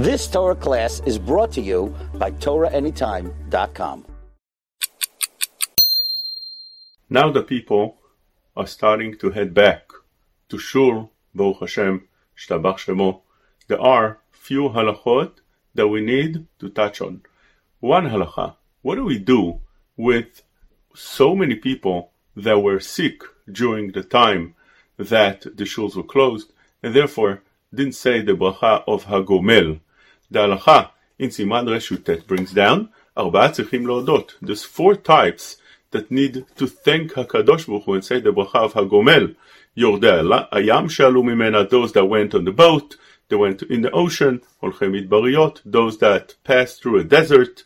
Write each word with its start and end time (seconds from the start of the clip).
This 0.00 0.26
Torah 0.28 0.54
class 0.54 1.02
is 1.04 1.18
brought 1.18 1.52
to 1.52 1.60
you 1.60 1.94
by 2.14 2.30
TorahAnytime.com. 2.30 4.06
Now 7.10 7.30
the 7.30 7.42
people 7.42 7.98
are 8.56 8.66
starting 8.66 9.18
to 9.18 9.28
head 9.28 9.52
back 9.52 9.90
to 10.48 10.56
Shul, 10.56 11.12
Baruch 11.34 11.60
Hashem, 11.60 12.08
Shtabach 12.34 12.78
Shemo. 12.78 13.20
There 13.68 13.78
are 13.78 14.20
few 14.30 14.70
halachot 14.70 15.32
that 15.74 15.88
we 15.88 16.00
need 16.00 16.46
to 16.60 16.70
touch 16.70 17.02
on. 17.02 17.20
One 17.80 18.08
halacha, 18.08 18.56
what 18.80 18.94
do 18.94 19.04
we 19.04 19.18
do 19.18 19.60
with 19.98 20.40
so 20.94 21.36
many 21.36 21.56
people 21.56 22.12
that 22.34 22.60
were 22.60 22.80
sick 22.80 23.20
during 23.52 23.92
the 23.92 24.02
time 24.02 24.54
that 24.96 25.42
the 25.42 25.64
shuls 25.64 25.94
were 25.94 26.02
closed 26.14 26.54
and 26.82 26.94
therefore 26.94 27.42
didn't 27.74 27.94
say 27.94 28.22
the 28.22 28.32
bracha 28.32 28.82
of 28.86 29.04
Hagomel. 29.04 29.80
The 30.31 30.39
halacha 30.39 30.89
in 31.19 31.29
Siman 31.29 31.67
Reshutet 31.67 32.27
brings 32.27 32.53
down 32.53 32.87
ארבעה 33.17 33.51
צריכים 33.51 33.87
להודות. 33.87 34.33
There's 34.43 34.63
four 34.63 34.95
types 34.95 35.57
that 35.91 36.11
need 36.11 36.43
to 36.57 36.67
thank 36.67 37.13
HaKadosh 37.13 37.67
Baruch 37.67 37.83
Hu 37.85 37.93
and 37.93 38.03
say 38.03 38.19
the 38.19 38.31
bracha 38.31 38.65
of 38.65 38.73
Hagomel. 38.73 39.33
יורדי 39.77 40.07
הים 40.51 40.89
שעלו 40.89 41.23
ממנה, 41.23 41.63
those 41.69 41.91
that 41.93 42.05
went 42.05 42.33
on 42.33 42.45
the 42.45 42.51
boat, 42.51 42.95
they 43.29 43.35
went 43.35 43.63
in 43.63 43.81
the 43.81 43.91
ocean, 43.91 44.39
הולכי 44.59 44.87
מדבריות, 44.87 45.61
those 45.65 45.97
that 45.97 46.33
passed 46.43 46.81
through 46.81 46.99
a 46.99 47.03
desert, 47.03 47.63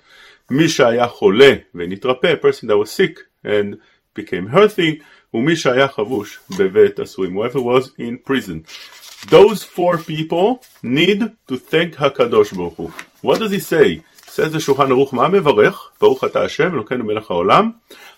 מי 0.52 0.70
שהיה 0.70 1.08
חולה 1.08 1.54
ונתרפא, 1.76 2.34
a 2.34 2.38
person 2.38 2.68
that 2.68 2.78
was 2.78 2.92
sick 2.92 3.20
and 3.46 3.78
became 4.16 4.48
healthy, 4.48 5.04
ומי 5.34 5.56
שהיה 5.56 5.88
חבוש 5.88 6.40
בבית 6.58 7.00
הסורים, 7.00 7.38
whoever 7.38 7.60
was 7.60 7.88
in 8.00 8.30
prison. 8.30 8.64
Those 9.30 9.64
four 9.64 9.98
people 9.98 10.64
need 10.82 11.20
to 11.48 11.58
thank 11.58 11.96
HaKadosh 11.96 12.56
Baruch 12.56 12.76
Hu. 12.76 12.94
What 13.22 13.40
does 13.40 13.52
he 13.52 13.60
say? 13.60 14.04
says 14.40 14.52
the 14.52 14.60
Shulchan 14.60 14.90
Aruch, 14.90 15.14
מה 15.14 15.28
מברך? 15.28 15.90
ברוך 16.02 16.24
אתה 16.24 16.44
השם, 16.44 16.74
אלוקינו 16.74 17.04
מלך 17.04 17.32
העולם, 17.32 17.72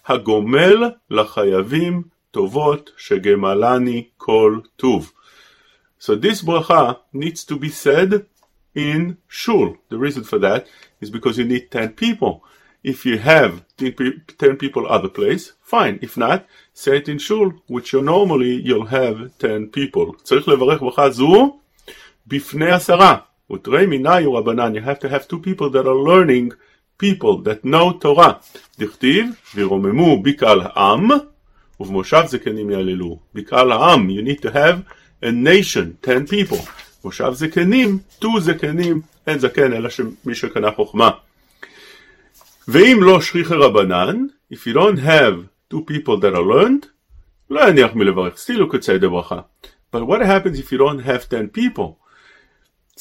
הגומל 0.08 0.90
לחייבים 1.10 2.04
טובות 2.32 2.92
שגמלני 2.98 4.08
כל 4.18 4.60
טוב. 4.76 5.12
So 6.00 6.16
this 6.16 6.42
bracha 6.42 6.98
needs 7.14 7.44
to 7.46 7.58
be 7.58 7.70
said 7.70 8.26
in 8.76 9.18
shul. 9.28 9.78
The 9.90 9.98
reason 9.98 10.24
for 10.24 10.40
that 10.40 10.68
is 11.00 11.10
because 11.10 11.38
you 11.38 11.46
need 11.46 11.72
10 11.72 11.90
people. 11.94 12.44
If 12.86 13.06
you 13.06 13.18
have 13.20 13.64
10 13.78 14.58
people 14.58 14.88
other 14.88 15.10
place, 15.10 15.54
fine. 15.62 16.00
If 16.02 16.18
not, 16.18 16.46
say 16.74 16.98
it 16.98 17.08
in 17.08 17.20
shul, 17.20 17.54
which 17.68 17.94
you 17.94 18.02
normally 18.02 18.54
you'll 18.68 18.88
have 18.88 19.38
10 19.38 19.68
people. 19.68 20.14
צריך 20.24 20.48
לברך 20.48 20.82
ברכה 20.82 21.10
זו 21.10 21.60
בפני 22.28 22.72
עשרה. 22.72 23.18
ותראי 23.52 23.86
מיני 23.86 24.26
רבנן, 24.26 24.76
you 24.76 24.82
have 24.82 25.00
to 25.00 25.10
have 25.10 25.28
two 25.28 25.40
people 25.40 25.70
that 25.70 25.86
are 25.86 26.02
learning 26.10 26.54
people 26.98 27.38
that 27.44 27.66
know 27.66 27.92
Torah. 28.04 28.34
דכתיב, 28.80 29.26
וירוממו 29.56 30.24
בקהל 30.24 30.62
העם, 30.64 31.10
ובמושב 31.80 32.24
זקנים 32.26 32.70
יעללו. 32.70 33.20
בקהל 33.34 33.72
העם, 33.72 34.10
you 34.10 34.22
need 34.22 34.42
to 34.42 34.50
have 34.50 34.78
a 35.24 35.32
nation, 35.32 36.08
10 36.08 36.26
people. 36.28 36.70
מושב 37.06 37.32
זקנים, 37.34 38.00
two 38.22 38.40
זקנים, 38.40 39.02
אין 39.28 39.40
זקן, 39.40 39.74
אלא 39.74 39.90
שמי 39.90 40.36
שקנה 40.36 40.72
חוכמה. 40.72 41.10
ואם 42.68 43.00
לא 43.02 43.22
שריחי 43.22 43.56
רבנן, 43.56 44.26
if 44.54 44.58
you 44.58 44.74
don't 44.74 45.00
have 45.00 45.48
two 45.74 45.82
people 45.92 46.18
that 46.18 46.34
are 46.36 46.46
learned, 46.54 46.88
לא 47.50 47.70
יניח 47.70 47.96
מלברך, 47.96 48.36
still 48.36 48.60
you 48.60 48.72
could 48.72 48.84
say 48.84 48.98
the 49.04 49.10
ברכה. 49.10 49.40
But 49.92 50.06
what 50.08 50.22
happens 50.22 50.60
if 50.60 50.72
you 50.72 50.78
don't 50.78 51.02
have 51.02 51.30
10 51.30 51.50
people? 51.50 52.02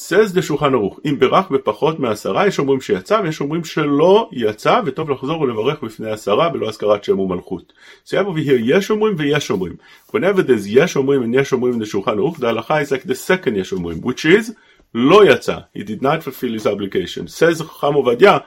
says 0.01 0.33
the 0.33 0.41
שולחן 0.41 0.73
ערוך, 0.73 0.99
אם 1.05 1.19
ברך 1.19 1.51
בפחות 1.51 1.99
מעשרה, 1.99 2.47
יש 2.47 2.59
אומרים 2.59 2.81
שיצא 2.81 3.21
ויש 3.23 3.41
אומרים 3.41 3.63
שלא 3.63 4.29
יצא, 4.31 4.81
וטוב 4.85 5.09
לחזור 5.09 5.41
ולברך 5.41 5.83
בפני 5.83 6.11
עשרה 6.11 6.49
בלא 6.49 6.69
הזכרת 6.69 7.03
שם 7.03 7.19
ומלכות. 7.19 7.73
So 8.05 8.09
you 8.09 8.17
have 8.17 8.27
over 8.27 8.47
here 8.47 8.59
יש 8.59 8.91
אומרים 8.91 9.15
ויש 9.17 9.51
אומרים. 9.51 9.73
Whenever 10.11 10.41
there's 10.41 10.67
יש 10.67 10.95
אומרים 10.95 11.23
and 11.23 11.39
יש 11.39 11.53
אומרים 11.53 11.73
in 11.73 11.83
the 11.83 11.85
שולחן 11.85 12.17
ערוך, 12.17 12.39
the 12.39 12.45
הלכה 12.45 12.81
is 12.81 12.85
like 12.85 13.07
the 13.07 13.29
second 13.29 13.55
יש 13.55 13.73
אומרים, 13.73 13.97
which 13.97 14.25
is 14.25 14.51
לא 14.95 15.25
יצא, 15.25 15.57
he 15.77 15.81
did 15.81 16.01
not 16.01 16.23
fulfill 16.23 16.61
his 16.61 16.65
obligation. 16.65 17.27
says 17.27 17.63
חכם 17.63 17.93
עובדיה, 17.93 18.37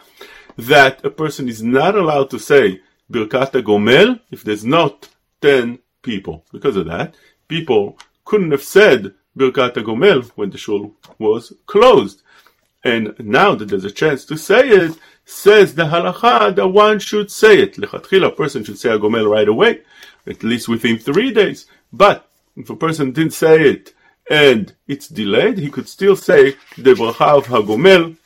that 0.60 1.04
a 1.06 1.10
person 1.10 1.48
is 1.48 1.64
not 1.64 1.96
allowed 1.96 2.30
to 2.32 2.40
say 2.40 2.82
Birkat 3.12 3.52
HaGomel 3.52 4.20
if 4.32 4.44
there's 4.44 4.66
not 4.66 5.10
10 5.42 5.80
people. 6.02 6.46
Because 6.52 6.76
of 6.76 6.86
that, 6.88 7.16
people 7.48 7.98
couldn't 8.26 8.52
have 8.52 8.64
said 8.64 9.14
Birkat 9.38 9.74
HaGomel 9.76 10.30
when 10.36 10.50
the 10.50 10.58
shul 10.58 10.94
was 11.18 11.54
closed. 11.66 12.22
And 12.84 13.14
now 13.20 13.56
that 13.56 13.66
there's 13.66 13.86
a 13.86 13.92
chance 13.92 14.26
to 14.26 14.38
say 14.38 14.70
it, 14.70 14.98
says 15.26 15.76
the 15.76 15.84
halacha 15.84 16.56
that 16.56 16.68
one 16.68 17.00
should 17.00 17.30
say 17.30 17.60
it. 17.60 17.76
Lechatchila, 17.76 18.28
a 18.28 18.32
person 18.32 18.64
should 18.64 18.80
say 18.80 18.90
a 18.90 18.98
gomel 18.98 19.30
right 19.30 19.48
away, 19.48 19.82
at 20.26 20.44
least 20.44 20.68
within 20.68 20.98
three 20.98 21.32
days. 21.32 21.68
But 21.92 22.30
if 22.56 22.70
a 22.70 22.76
person 22.76 23.12
didn't 23.12 23.34
say 23.34 23.70
it 23.70 23.94
and 24.30 24.74
it's 24.88 25.08
delayed, 25.08 25.58
he 25.58 25.70
could 25.70 25.88
still 25.90 26.16
say 26.16 26.56
the 26.78 26.94
bracha 26.94 27.38
of 27.38 27.48
hagomel. 27.48 28.18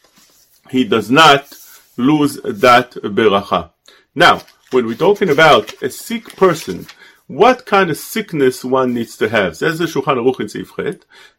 He 0.69 0.83
does 0.83 1.11
not 1.11 1.53
lose 1.96 2.40
that 2.44 2.92
beracha. 2.92 3.70
Now, 4.14 4.42
when 4.70 4.86
we're 4.86 4.94
talking 4.94 5.30
about 5.30 5.74
a 5.82 5.90
sick 5.90 6.36
person 6.36 6.86
what 7.28 7.66
kind 7.66 7.90
of 7.90 7.98
sickness 7.98 8.64
one 8.64 8.94
needs 8.94 9.14
to 9.18 9.28
have. 9.28 9.54
Says 9.54 9.78
the 9.78 9.84
Shulchan 9.84 10.16
Aruch 10.16 10.40
in 10.40 10.48
סעיף 10.48 10.72
ח', 10.72 10.80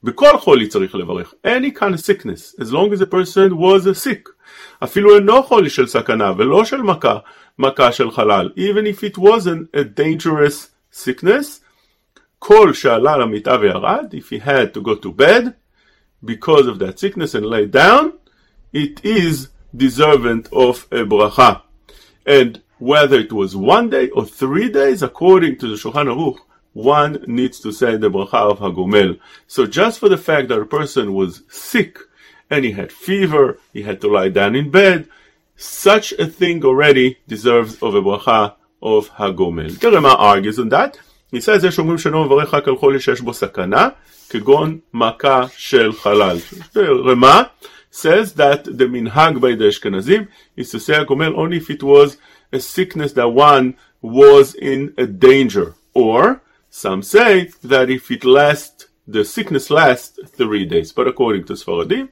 בכל 0.04 0.38
חולי 0.38 0.68
צריך 0.68 0.96
לברך. 0.96 1.34
Any 1.44 1.72
kind 1.72 1.96
of 1.96 2.00
sickness, 2.00 2.56
as 2.60 2.72
long 2.72 2.94
as 2.94 3.00
the 3.00 3.08
person 3.08 3.58
was 3.58 3.98
sick. 3.98 4.30
אפילו 4.84 5.16
אינו 5.16 5.44
חולי 5.44 5.70
של 5.70 5.88
סכנה 5.88 6.34
ולא 6.38 6.66
של 6.66 6.82
מכה, 6.82 7.18
מכה 7.60 7.92
של 7.92 8.12
חלל. 8.12 8.50
Even 8.56 8.86
if 8.86 9.04
it 9.04 9.18
wasn't 9.18 9.76
a 9.76 9.84
dangerous 9.84 10.68
sickness, 10.92 11.60
כל 12.40 12.74
שעלה 12.74 13.18
למיטה 13.18 13.58
וירד, 13.62 14.14
if 14.14 14.30
he 14.30 14.40
had 14.40 14.74
to 14.74 14.82
go 14.82 14.96
to 14.96 15.12
bed, 15.12 15.54
because 16.24 16.68
of 16.68 16.78
that 16.78 17.00
sickness 17.00 17.34
and 17.34 17.46
lay 17.46 17.66
down, 17.66 18.12
it 18.74 19.04
is 19.04 19.48
deserving 19.76 20.48
of 20.52 20.88
a 20.92 21.04
bracha. 21.06 21.62
And 22.26 22.62
whether 22.80 23.20
it 23.20 23.34
was 23.34 23.56
one 23.56 23.90
day 23.90 24.10
or 24.10 24.26
three 24.26 24.70
days, 24.70 25.04
according 25.04 25.58
to 25.60 25.68
the 25.68 25.76
Shulchan 25.76 26.08
Aruch, 26.08 26.40
one 26.74 27.24
needs 27.28 27.60
to 27.60 27.72
say 27.72 27.98
the 27.98 28.10
bracha 28.10 28.52
of 28.52 28.60
Hagomel. 28.60 29.20
So 29.48 29.66
just 29.66 30.00
for 30.00 30.10
the 30.10 30.18
fact 30.18 30.48
that 30.50 30.60
a 30.60 30.66
person 30.66 31.14
was 31.14 31.44
sick 31.50 31.98
and 32.50 32.64
he 32.64 32.72
had 32.72 32.92
fever, 32.92 33.60
he 33.74 33.82
had 33.84 34.00
to 34.02 34.08
lie 34.08 34.30
down 34.30 34.56
in 34.56 34.72
bed, 34.72 35.08
such 35.56 36.14
a 36.14 36.26
thing 36.26 36.64
already 36.64 37.18
deserves 37.28 37.82
of 37.82 37.96
a 37.96 38.02
bracha 38.02 38.56
of 38.82 39.10
Hagomel. 39.10 39.78
The 39.80 39.92
Rema 39.92 40.16
argues 40.16 40.58
on 40.60 40.70
that. 40.70 40.98
He 41.32 41.42
says, 41.42 41.64
יש 41.64 41.80
אומרים 41.80 41.98
שאינו 41.98 42.26
מברך 42.26 42.54
רק 42.54 42.68
על 42.68 42.76
חולי 42.78 43.00
שיש 43.00 43.22
בו 43.22 43.34
סכנה, 43.34 43.90
כגון 44.30 44.80
מכה 44.94 45.46
של 45.58 45.94
חלל. 45.94 46.38
רמה 47.06 47.44
says 47.95 48.35
that 48.35 48.65
the 48.65 48.87
minhag 48.87 49.41
by 49.41 49.55
the 49.55 49.65
Ashkenazim 49.65 50.27
is 50.57 50.71
to 50.71 50.81
say 50.81 50.95
Hagomel 50.95 51.39
only 51.39 51.59
if 51.59 51.71
it 51.71 51.83
was 51.83 52.17
a 52.53 52.59
sickness 52.59 53.13
that 53.13 53.29
one 53.29 53.77
was 54.03 54.55
in 54.55 54.93
a 54.99 55.07
danger. 55.07 55.75
Or 55.95 56.43
some 56.71 57.03
say 57.03 57.51
that 57.63 57.91
if 57.91 58.11
it 58.11 58.25
lasts, 58.25 58.89
the 59.07 59.25
sickness 59.25 59.71
lasts 59.71 60.19
three 60.27 60.67
days. 60.67 60.93
But 60.93 61.07
according 61.07 61.45
to 61.45 61.53
Sfaradim, 61.53 62.09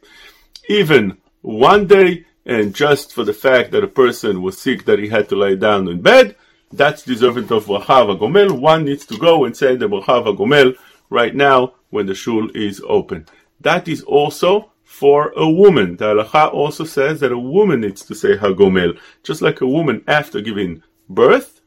even 0.69 1.19
one 1.41 1.89
day, 1.89 2.27
and 2.47 2.75
just 2.75 3.13
for 3.13 3.25
the 3.25 3.35
fact 3.35 3.73
that 3.73 3.85
a 3.85 3.89
person 3.89 4.43
was 4.43 4.59
sick 4.59 4.85
that 4.85 5.01
he 5.01 5.09
had 5.09 5.29
to 5.31 5.37
lay 5.37 5.57
down 5.57 5.89
in 5.89 6.01
bed, 6.01 6.37
that's 6.73 7.03
deserving 7.03 7.51
of 7.53 7.67
bracha 7.67 8.19
gomel. 8.19 8.59
One 8.59 8.85
needs 8.85 9.05
to 9.07 9.19
go 9.19 9.45
and 9.45 9.57
say 9.57 9.75
the 9.75 9.89
bracha 9.89 10.37
gomel 10.37 10.77
right 11.11 11.35
now 11.35 11.75
when 11.91 12.07
the 12.07 12.15
shul 12.15 12.49
is 12.55 12.81
open. 12.87 13.27
That 13.61 13.87
is 13.89 14.03
also 14.03 14.72
for 15.03 15.33
a 15.37 15.51
woman. 15.51 15.97
The 15.97 16.15
halacha 16.15 16.55
also 16.55 16.85
says 16.85 17.19
that 17.21 17.33
a 17.33 17.47
woman 17.57 17.81
needs 17.81 18.03
to 18.05 18.15
say 18.15 18.37
hagomel, 18.37 18.97
just 19.25 19.43
like 19.43 19.61
a 19.61 19.67
woman 19.67 20.05
after 20.07 20.41
giving 20.41 20.85
birth 21.09 21.61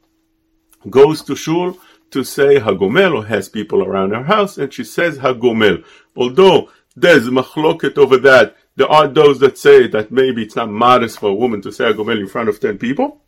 goes 0.90 1.22
to 1.24 1.36
shul 1.36 1.78
to 2.12 2.24
say 2.24 2.52
hagomel 2.62 3.12
or 3.18 3.26
has 3.26 3.50
people 3.50 3.84
around 3.84 4.12
her 4.12 4.24
house 4.24 4.58
and 4.58 4.74
she 4.74 4.86
says 4.86 5.18
hagomel. 5.18 5.84
Although 6.16 6.70
there's 6.96 7.28
machloket 7.28 7.98
over 7.98 8.18
that, 8.20 8.56
there 8.78 8.88
are 8.88 9.10
those 9.10 9.38
that 9.40 9.58
say 9.58 9.88
that 9.88 10.12
maybe 10.12 10.42
it's 10.44 10.56
not 10.56 10.70
modest 10.70 11.20
for 11.20 11.32
a 11.32 11.36
woman 11.44 11.62
to 11.64 11.74
say 11.74 11.84
hagomel 11.92 12.22
in 12.22 12.30
front 12.30 12.48
of 12.48 12.62
ten 12.62 12.78
people, 12.78 13.22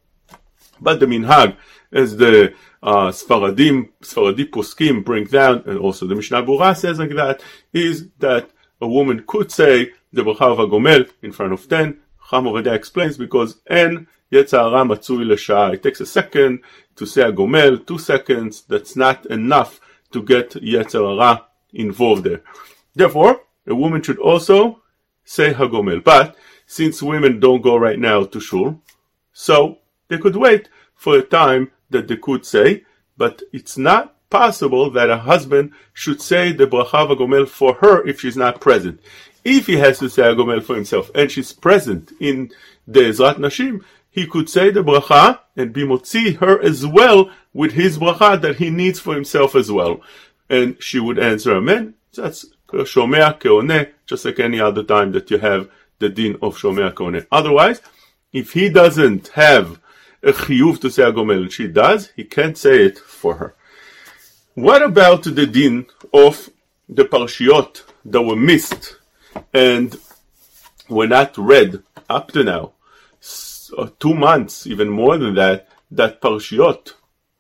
but 0.79 1.01
the 1.01 1.05
minhag, 1.05 1.57
as 1.91 2.15
the 2.15 2.53
uh, 2.81 3.09
Sfaradim, 3.19 3.89
Sfaradi 4.01 4.45
poskim 4.49 5.03
bring 5.03 5.25
down, 5.25 5.63
and 5.65 5.77
also 5.79 6.07
the 6.07 6.15
Mishnah 6.15 6.43
Berurah 6.43 6.77
says 6.77 6.97
like 6.97 7.15
that, 7.15 7.43
is 7.73 8.07
that 8.19 8.51
a 8.79 8.87
woman 8.87 9.23
could 9.27 9.51
say 9.51 9.91
the 10.13 10.23
bracha 10.23 10.41
of 10.41 10.57
Hagomel 10.57 11.09
in 11.21 11.31
front 11.31 11.53
of 11.53 11.67
ten. 11.67 11.99
Cham 12.29 12.45
Ovadia 12.45 12.73
explains 12.73 13.17
because 13.17 13.61
en 13.67 14.07
Yetzara 14.31 14.85
matzui 14.85 15.25
l'shah. 15.25 15.73
It 15.73 15.83
takes 15.83 16.01
a 16.01 16.05
second 16.05 16.59
to 16.95 17.05
say 17.05 17.21
a 17.21 17.31
Gomel, 17.31 17.85
two 17.85 17.97
seconds. 17.97 18.63
That's 18.67 18.95
not 18.95 19.25
enough 19.27 19.79
to 20.11 20.21
get 20.23 20.51
Yetzara 20.51 21.45
involved 21.73 22.23
there. 22.25 22.41
Therefore, 22.95 23.41
a 23.65 23.75
woman 23.75 24.01
should 24.01 24.19
also 24.19 24.81
say 25.23 25.53
Hagomel. 25.53 26.03
But 26.03 26.35
since 26.65 27.01
women 27.01 27.39
don't 27.39 27.61
go 27.61 27.77
right 27.77 27.99
now 27.99 28.23
to 28.25 28.39
shul, 28.39 28.81
so 29.33 29.79
they 30.07 30.17
could 30.17 30.35
wait 30.35 30.69
for 30.95 31.17
a 31.17 31.21
time 31.21 31.71
that 31.89 32.07
they 32.07 32.17
could 32.17 32.45
say, 32.45 32.83
but 33.17 33.41
it's 33.53 33.77
not 33.77 34.15
possible 34.29 34.89
that 34.91 35.09
a 35.09 35.17
husband 35.17 35.71
should 35.93 36.21
say 36.21 36.51
the 36.51 36.67
bracha 36.67 37.07
Hagomel 37.07 37.47
for 37.47 37.75
her 37.75 38.05
if 38.05 38.19
she's 38.21 38.35
not 38.35 38.59
present. 38.59 38.99
If 39.49 39.67
he 39.67 39.77
has 39.77 39.99
to 39.99 40.09
say 40.09 40.23
Hagomel 40.23 40.61
for 40.61 40.75
himself 40.75 41.09
and 41.15 41.31
she's 41.31 41.53
present 41.53 42.11
in 42.19 42.51
the 42.85 42.99
Ezrat 42.99 43.35
Nashim, 43.35 43.81
he 44.11 44.27
could 44.27 44.49
say 44.49 44.71
the 44.71 44.83
bracha 44.83 45.39
and 45.55 45.71
be 45.71 45.83
motzi 45.83 46.35
her 46.35 46.61
as 46.61 46.85
well 46.85 47.31
with 47.53 47.71
his 47.71 47.97
bracha 47.97 48.41
that 48.41 48.57
he 48.57 48.69
needs 48.69 48.99
for 48.99 49.15
himself 49.15 49.55
as 49.55 49.71
well. 49.71 50.01
And 50.49 50.75
she 50.83 50.99
would 50.99 51.17
answer 51.17 51.55
Amen. 51.55 51.93
That's 52.13 52.45
shomea 52.67 53.39
keone, 53.39 53.91
just 54.05 54.25
like 54.25 54.41
any 54.41 54.59
other 54.59 54.83
time 54.83 55.13
that 55.13 55.31
you 55.31 55.37
have 55.37 55.69
the 55.99 56.09
din 56.09 56.33
of 56.41 56.57
shomea 56.57 56.93
keone. 56.93 57.25
Otherwise, 57.31 57.79
if 58.33 58.51
he 58.51 58.67
doesn't 58.67 59.29
have 59.29 59.79
a 60.23 60.33
chiyuv 60.33 60.81
to 60.81 60.89
say 60.89 61.03
agomel 61.03 61.43
and 61.43 61.53
she 61.53 61.69
does, 61.69 62.11
he 62.17 62.25
can't 62.25 62.57
say 62.57 62.83
it 62.83 62.99
for 62.99 63.35
her. 63.35 63.55
What 64.55 64.81
about 64.81 65.23
the 65.23 65.47
din 65.47 65.85
of 66.13 66.49
the 66.89 67.05
parshiot 67.05 67.83
that 68.03 68.21
were 68.21 68.35
missed 68.35 68.97
and 69.52 69.96
were 70.88 71.06
not 71.06 71.36
read 71.38 71.82
up 72.08 72.32
to 72.32 72.44
now? 72.44 72.72
uh, 73.76 73.88
two 73.98 74.14
months, 74.14 74.66
even 74.66 74.88
more 74.88 75.18
than 75.18 75.34
that, 75.34 75.68
that 75.90 76.20
parshiot 76.20 76.92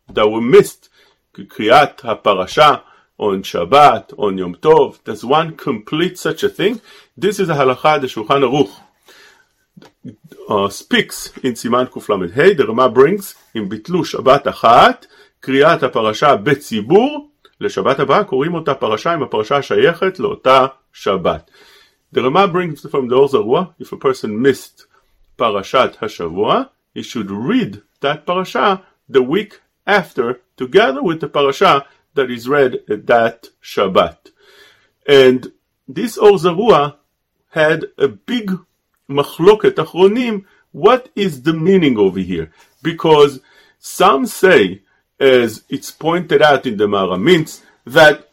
that 0.08 0.28
were 0.28 0.40
missed, 0.40 0.88
Kriyat 1.34 1.98
HaParasha, 1.98 2.82
on 3.18 3.42
Shabbat, 3.42 4.18
on 4.18 4.38
Yom 4.38 4.56
Tov, 4.56 5.02
does 5.04 5.24
one 5.24 5.56
complete 5.56 6.18
such 6.18 6.42
a 6.42 6.48
thing? 6.48 6.80
This 7.16 7.38
is 7.38 7.48
a 7.48 7.54
halacha 7.54 8.00
the 8.00 8.06
Shulchan 8.08 8.42
Aruch 8.42 8.72
uh, 10.48 10.68
speaks 10.68 11.28
in 11.38 11.52
Siman 11.52 11.88
Kuf 11.88 12.32
Hey, 12.32 12.54
the 12.54 12.66
Rama 12.66 12.88
brings 12.90 13.34
in 13.54 13.68
ביטלו 13.68 14.04
שבת 14.04 14.48
אחת, 14.48 15.06
קריאת 15.40 15.82
הפרשה 15.82 16.36
בציבור, 16.36 17.30
לשבת 17.60 18.00
הבאה 18.00 18.24
קוראים 18.24 18.54
אותה 18.54 18.74
פרשה 18.74 19.14
אם 19.14 19.22
הפרשה 19.22 19.62
שייכת 19.62 20.18
לאותה 20.18 20.66
שבת. 20.92 21.50
The 22.17 22.23
Rama 22.23 22.47
brings 22.47 22.81
from 22.81 23.09
the 23.09 23.15
Zarua, 23.15 23.75
if 23.77 23.91
a 23.91 23.95
person 23.95 24.41
missed 24.41 24.87
Parashat 25.37 25.97
Hashavua, 25.97 26.71
he 26.95 27.03
should 27.03 27.29
read 27.29 27.83
that 27.99 28.25
parasha 28.25 28.81
the 29.07 29.21
week 29.21 29.61
after, 29.85 30.41
together 30.55 31.03
with 31.03 31.21
the 31.21 31.29
parasha 31.29 31.85
that 32.15 32.31
is 32.31 32.49
read 32.49 32.79
at 32.89 33.05
that 33.05 33.49
Shabbat. 33.61 34.31
And 35.07 35.51
this 35.87 36.17
Or 36.17 36.31
Zarua 36.39 36.95
had 37.51 37.85
a 37.99 38.07
big 38.07 38.51
machloket 39.07 39.75
achronim. 39.75 40.45
What 40.71 41.09
is 41.15 41.43
the 41.43 41.53
meaning 41.53 41.99
over 41.99 42.19
here? 42.19 42.51
Because 42.81 43.41
some 43.77 44.25
say, 44.25 44.81
as 45.19 45.65
it's 45.69 45.91
pointed 45.91 46.41
out 46.41 46.65
in 46.65 46.77
the 46.77 46.87
Maharam 46.87 47.21
Mintz, 47.21 47.61
that 47.85 48.31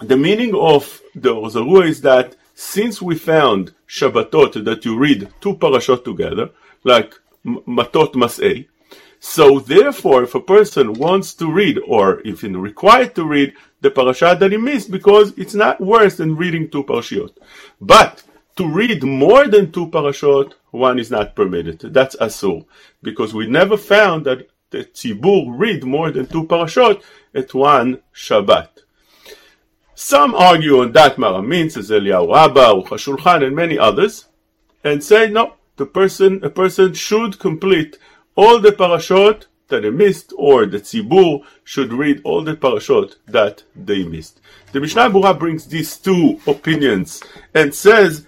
the 0.00 0.16
meaning 0.16 0.52
of 0.56 1.00
the 1.14 1.32
Or 1.32 1.46
Zarua 1.46 1.86
is 1.86 2.00
that 2.00 2.34
since 2.58 3.00
we 3.00 3.14
found 3.14 3.72
Shabbatot 3.86 4.64
that 4.64 4.84
you 4.84 4.98
read 4.98 5.28
two 5.40 5.54
parashot 5.54 6.02
together, 6.02 6.50
like 6.82 7.14
Matot 7.46 8.14
Mas'ei, 8.14 8.66
so 9.20 9.60
therefore, 9.60 10.24
if 10.24 10.34
a 10.34 10.40
person 10.40 10.92
wants 10.94 11.34
to 11.34 11.52
read, 11.52 11.78
or 11.86 12.20
if 12.24 12.42
required 12.42 13.14
to 13.14 13.24
read, 13.24 13.54
the 13.80 13.92
parasha 13.92 14.36
that 14.40 14.50
he 14.50 14.58
missed, 14.58 14.90
because 14.90 15.32
it's 15.36 15.54
not 15.54 15.80
worse 15.80 16.16
than 16.16 16.34
reading 16.34 16.68
two 16.68 16.82
parashot. 16.82 17.30
But 17.80 18.24
to 18.56 18.66
read 18.66 19.04
more 19.04 19.46
than 19.46 19.70
two 19.70 19.86
parashot, 19.86 20.54
one 20.72 20.98
is 20.98 21.12
not 21.12 21.36
permitted. 21.36 21.78
That's 21.78 22.16
asur, 22.16 22.66
because 23.04 23.34
we 23.34 23.46
never 23.46 23.76
found 23.76 24.26
that 24.26 24.48
the 24.70 24.84
tzibur 24.84 25.56
read 25.56 25.84
more 25.84 26.10
than 26.10 26.26
two 26.26 26.42
parashot 26.42 27.04
at 27.36 27.54
one 27.54 28.02
Shabbat. 28.12 28.68
Some 30.00 30.36
argue 30.36 30.80
on 30.80 30.92
that 30.92 31.16
Maharam 31.16 31.48
Mintz, 31.48 31.76
as 31.76 31.90
Eliyahu 31.90 32.32
Rabbah, 32.32 32.82
Shulchan, 32.96 33.44
and 33.44 33.56
many 33.56 33.76
others, 33.76 34.26
and 34.84 35.02
say 35.02 35.28
no, 35.28 35.54
the 35.74 35.86
person, 35.86 36.38
a 36.44 36.50
person 36.50 36.94
should 36.94 37.40
complete 37.40 37.98
all 38.36 38.60
the 38.60 38.70
parashot 38.70 39.46
that 39.66 39.82
they 39.82 39.90
missed, 39.90 40.32
or 40.36 40.66
the 40.66 40.78
tzibur 40.78 41.42
should 41.64 41.92
read 41.92 42.20
all 42.22 42.44
the 42.44 42.54
parashot 42.54 43.16
that 43.26 43.64
they 43.74 44.04
missed. 44.04 44.40
The 44.70 44.78
Mishnah 44.78 45.10
Berurah 45.10 45.36
brings 45.36 45.66
these 45.66 45.96
two 45.96 46.38
opinions 46.46 47.20
and 47.52 47.74
says 47.74 48.24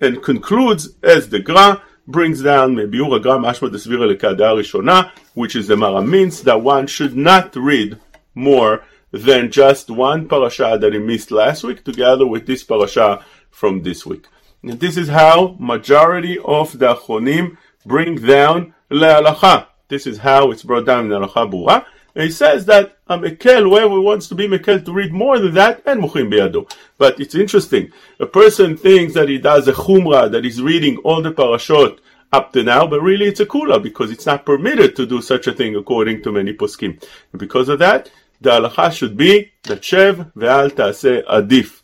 and 0.00 0.22
concludes 0.22 0.90
as 1.02 1.28
the 1.30 1.40
Gra 1.40 1.82
brings 2.06 2.42
down 2.42 2.76
Mebiur 2.76 3.16
Agra 3.16 3.38
Mashma 3.38 3.70
Desvira 3.70 4.06
Lekadea 4.16 4.54
Rishona, 4.54 5.10
which 5.34 5.56
is 5.56 5.66
the 5.66 5.74
Maharam 5.74 6.06
Mintz 6.06 6.44
that 6.44 6.62
one 6.62 6.86
should 6.86 7.16
not 7.16 7.56
read 7.56 7.98
more 8.36 8.84
than 9.10 9.50
just 9.50 9.90
one 9.90 10.28
parasha 10.28 10.78
that 10.80 10.92
he 10.92 10.98
missed 10.98 11.30
last 11.30 11.64
week 11.64 11.84
together 11.84 12.26
with 12.26 12.46
this 12.46 12.62
parasha 12.64 13.24
from 13.50 13.82
this 13.82 14.04
week. 14.04 14.26
And 14.62 14.78
this 14.80 14.96
is 14.96 15.08
how 15.08 15.56
majority 15.58 16.38
of 16.44 16.78
the 16.78 16.94
Achronim 16.94 17.56
bring 17.86 18.16
down 18.16 18.74
le'alacha. 18.90 19.66
This 19.88 20.06
is 20.06 20.18
how 20.18 20.50
it's 20.50 20.62
brought 20.62 20.86
down 20.86 21.06
in 21.06 21.12
Halacha 21.12 21.50
Berurah. 21.50 21.86
And 22.14 22.24
he 22.24 22.30
says 22.30 22.66
that 22.66 22.98
a 23.06 23.18
Mekel, 23.18 23.62
whoever 23.62 24.00
wants 24.00 24.28
to 24.28 24.34
be 24.34 24.48
Mekel 24.48 24.84
to 24.84 24.92
read 24.92 25.12
more 25.12 25.38
than 25.38 25.54
that, 25.54 25.82
and 25.86 26.02
Muchim 26.02 26.28
Be'ado. 26.28 26.70
But 26.98 27.20
it's 27.20 27.34
interesting. 27.34 27.92
A 28.18 28.26
person 28.26 28.76
thinks 28.76 29.14
that 29.14 29.28
he 29.28 29.38
does 29.38 29.68
a 29.68 29.72
Chumrah, 29.72 30.30
that 30.32 30.44
he's 30.44 30.60
reading 30.60 30.98
all 30.98 31.22
the 31.22 31.32
parashot 31.32 32.00
up 32.32 32.52
to 32.52 32.62
now, 32.62 32.86
but 32.86 33.00
really 33.00 33.26
it's 33.26 33.40
a 33.40 33.46
Kula 33.46 33.82
because 33.82 34.10
it's 34.10 34.26
not 34.26 34.44
permitted 34.44 34.96
to 34.96 35.06
do 35.06 35.22
such 35.22 35.46
a 35.46 35.52
thing 35.52 35.76
according 35.76 36.22
to 36.22 36.32
many 36.32 36.52
poskim. 36.52 37.02
And 37.32 37.38
because 37.38 37.68
of 37.68 37.78
that, 37.78 38.10
the 38.40 38.50
halacha 38.50 38.92
should 38.92 39.16
be 39.16 39.52
that 39.64 39.82
shev 39.82 40.32
ve'al 40.34 40.74
ta'aseh 40.74 41.24
adif. 41.26 41.80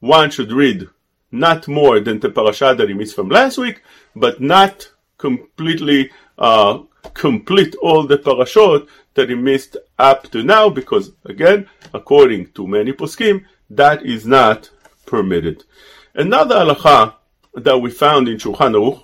One 0.00 0.30
should 0.30 0.52
read 0.52 0.88
not 1.30 1.68
more 1.68 2.00
than 2.00 2.20
the 2.20 2.30
parasha 2.30 2.74
that 2.74 2.88
he 2.88 2.94
missed 2.94 3.14
from 3.14 3.28
last 3.28 3.58
week, 3.58 3.82
but 4.14 4.40
not 4.40 4.90
completely 5.18 6.10
uh, 6.38 6.80
complete 7.14 7.74
all 7.76 8.06
the 8.06 8.18
parashot 8.18 8.88
that 9.14 9.28
he 9.28 9.34
missed 9.34 9.76
up 9.98 10.30
to 10.30 10.42
now, 10.42 10.68
because 10.68 11.12
again, 11.24 11.68
according 11.92 12.52
to 12.52 12.66
many 12.66 12.92
poskim, 12.92 13.44
that 13.70 14.04
is 14.04 14.26
not 14.26 14.70
permitted. 15.06 15.64
Another 16.14 16.56
halacha 16.56 17.14
that 17.54 17.78
we 17.78 17.90
found 17.90 18.28
in 18.28 18.36
Shulchan 18.36 18.74
Aruch 18.74 19.02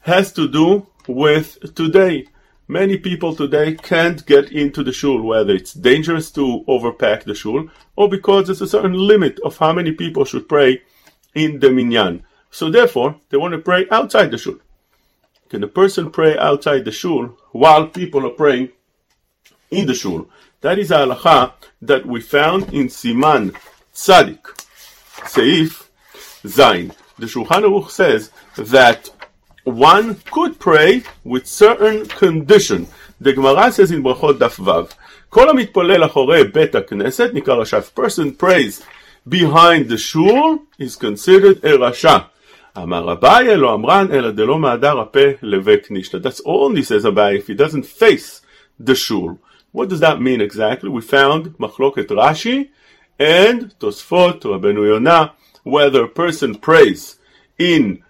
has 0.00 0.32
to 0.32 0.48
do 0.48 0.86
with 1.06 1.74
today. 1.74 2.26
Many 2.70 2.98
people 2.98 3.34
today 3.34 3.76
can't 3.76 4.26
get 4.26 4.52
into 4.52 4.84
the 4.84 4.92
shul, 4.92 5.22
whether 5.22 5.54
it's 5.54 5.72
dangerous 5.72 6.30
to 6.32 6.64
overpack 6.68 7.24
the 7.24 7.34
shul 7.34 7.70
or 7.96 8.10
because 8.10 8.46
there's 8.46 8.60
a 8.60 8.68
certain 8.68 8.92
limit 8.92 9.40
of 9.42 9.56
how 9.56 9.72
many 9.72 9.92
people 9.92 10.26
should 10.26 10.50
pray 10.50 10.82
in 11.34 11.60
the 11.60 11.70
minyan. 11.70 12.24
So 12.50 12.70
therefore, 12.70 13.18
they 13.30 13.38
want 13.38 13.52
to 13.52 13.58
pray 13.58 13.86
outside 13.90 14.30
the 14.30 14.36
shul. 14.36 14.58
Can 15.48 15.64
a 15.64 15.66
person 15.66 16.10
pray 16.10 16.36
outside 16.36 16.84
the 16.84 16.92
shul 16.92 17.38
while 17.52 17.86
people 17.86 18.26
are 18.26 18.36
praying 18.36 18.68
in 19.70 19.86
the 19.86 19.94
shul? 19.94 20.28
That 20.60 20.78
is 20.78 20.90
a 20.90 20.96
halacha 20.96 21.54
that 21.80 22.04
we 22.04 22.20
found 22.20 22.64
in 22.74 22.88
Siman 22.88 23.56
Tzadik, 23.94 24.44
Seif 25.24 25.88
Zain. 26.46 26.92
The 27.18 27.26
Shulchan 27.26 27.64
Aruch 27.64 27.88
says 27.88 28.30
that 28.56 29.08
one 29.67 30.15
could 30.31 30.59
pray 30.59 31.03
with 31.23 31.47
certain 31.47 32.05
condition. 32.05 32.87
The 33.21 33.33
Gemara 33.33 33.71
says 33.71 33.91
in 33.91 34.03
Brachot 34.03 34.37
Daf 34.37 34.57
Vav, 34.57 34.93
כל 35.29 35.49
המתפלל 35.49 36.05
אחורי 36.05 36.43
בית 36.43 36.75
הכנסת 36.75 37.29
נקרא 37.33 37.55
רשע. 37.55 37.77
If 37.77 37.95
person 37.95 38.31
prays 38.31 38.83
behind 39.27 39.89
the 39.89 39.97
shul 39.97 40.59
is 40.79 40.95
considered 40.95 41.63
a 41.63 41.77
rasha. 41.77 42.29
אמר 42.77 43.11
אביי 43.11 43.57
לא 43.57 43.73
אמרן 43.73 44.11
אלא 44.11 44.31
דלא 44.31 44.59
מהדר 44.59 44.99
הפה 44.99 45.19
לבית 45.41 45.91
נישתא. 45.91 46.17
That's 46.17 46.41
only 46.45 46.83
says 46.83 47.05
Abai 47.05 47.37
if 47.37 47.47
he 47.47 47.53
doesn't 47.53 47.85
face 47.85 48.41
the 48.79 48.95
shul. 48.95 49.39
What 49.71 49.89
does 49.89 50.01
that 50.01 50.21
mean 50.21 50.41
exactly? 50.41 50.89
We 50.89 51.01
found 51.01 51.55
Machloket 51.57 52.07
Rashi 52.07 52.69
and 53.19 53.73
Tosfot, 53.79 54.41
Rabbeinu 54.41 54.87
Yonah, 54.87 55.33
whether 55.63 56.03
a 56.03 56.09
person 56.09 56.55
prays 56.55 57.17
in 57.57 58.03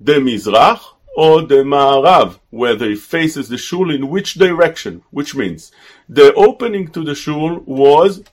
the 0.00 0.14
Mizrach 0.14 0.80
or 1.15 1.41
the 1.41 1.63
Ma'arav, 1.63 2.39
whether 2.49 2.89
he 2.89 2.95
faces 2.95 3.49
the 3.49 3.57
shul 3.57 3.89
in 3.91 4.09
which 4.09 4.35
direction, 4.35 5.03
which 5.11 5.35
means 5.35 5.71
the 6.07 6.33
opening 6.33 6.87
to 6.89 7.03
the 7.03 7.15
shul 7.15 7.59
was 7.65 8.23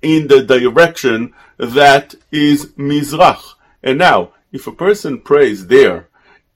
in 0.00 0.28
the 0.28 0.42
direction 0.42 1.32
that 1.58 2.14
is 2.30 2.66
Mizrach. 2.72 3.54
And 3.82 3.98
now, 3.98 4.32
if 4.52 4.66
a 4.66 4.72
person 4.72 5.20
prays 5.20 5.66
there 5.66 6.08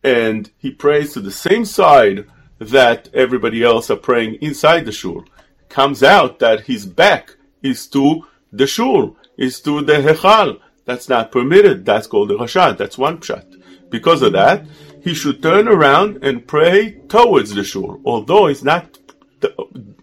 and 0.02 0.50
he 0.59 0.71
prays 0.71 1.12
to 1.12 1.21
the 1.21 1.30
same 1.30 1.64
side 1.64 2.26
that 2.59 3.09
everybody 3.14 3.62
else 3.62 3.90
are 3.90 3.97
praying 3.97 4.35
inside 4.37 4.85
the 4.85 4.92
shul, 4.92 5.25
comes 5.68 6.02
out 6.02 6.38
that 6.38 6.62
his 6.62 6.87
back 6.87 7.37
is 7.62 7.87
to 7.88 8.26
the 8.52 8.66
shul, 8.66 9.16
is 9.37 9.61
to 9.61 9.83
the 9.83 9.95
Hechal, 9.95 10.61
That's 10.85 11.09
not 11.09 11.33
permitted. 11.33 11.85
That's 11.85 12.06
called 12.06 12.30
the 12.30 12.37
rashad. 12.37 12.78
That's 12.78 12.97
one 12.97 13.18
pshat. 13.18 13.62
Because 13.90 14.23
of 14.23 14.33
that, 14.33 14.64
he 15.07 15.15
should 15.15 15.41
turn 15.41 15.69
around 15.69 16.19
and 16.25 16.49
pray 16.49 16.91
towards 17.07 17.55
the 17.55 17.63
shul, 17.63 18.01
although 18.05 18.49
he's 18.49 18.65
not 18.65 18.99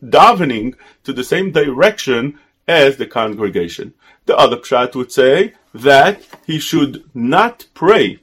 davening 0.02 0.76
to 1.04 1.12
the 1.12 1.26
same 1.26 1.52
direction 1.52 2.40
as 2.70 2.96
the 2.96 3.06
congregation. 3.06 3.94
The 4.28 4.38
other 4.38 4.56
pshat 4.56 4.96
would 4.96 5.12
say 5.12 5.56
that 5.74 6.22
he 6.48 6.58
should 6.58 7.04
not 7.14 7.66
pray 7.74 8.22